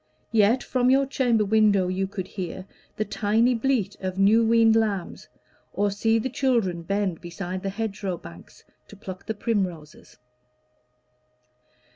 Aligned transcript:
Yet 0.31 0.63
from 0.63 0.89
your 0.89 1.05
chamber 1.05 1.45
window 1.45 1.87
you 1.87 2.07
could 2.07 2.29
hear 2.29 2.65
The 2.95 3.05
tiny 3.05 3.53
bleat 3.53 3.95
of 3.99 4.17
new 4.17 4.41
yeaned 4.41 4.75
lambs, 4.75 5.27
or 5.73 5.91
see 5.91 6.17
The 6.17 6.27
children 6.27 6.81
bend 6.81 7.21
beside 7.21 7.61
the 7.61 7.69
hedgerow 7.69 8.17
banks 8.17 8.63
To 8.87 8.95
pluck 8.95 9.27
the 9.27 9.35
primroses. 9.35 10.17